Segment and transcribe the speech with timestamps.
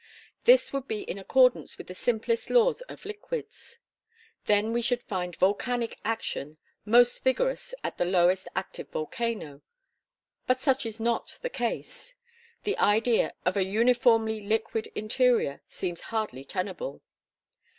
[0.45, 3.77] This would be in accordance with the simplest laws of liquids.
[4.45, 9.61] Then we should find volcanic action most vigorous at the lowest active volcano;
[10.47, 12.15] but such is not the case.
[12.63, 17.03] The idea of a uniformly liquid interior seems hardly tenable.